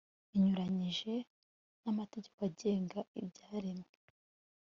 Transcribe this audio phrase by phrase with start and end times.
[0.35, 1.13] inyuranyije
[1.83, 3.93] namategeko agenga ibyaremwe